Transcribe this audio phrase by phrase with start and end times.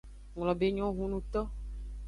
[0.37, 1.41] Nglobe enyo hunnuto.